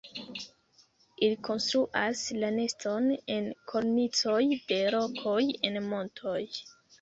Ili 1.25 1.35
konstruas 1.47 2.23
la 2.43 2.49
neston 2.55 3.11
en 3.35 3.51
kornicoj 3.73 4.41
de 4.73 4.81
rokoj 4.97 5.37
en 5.71 5.79
montoj. 5.93 6.41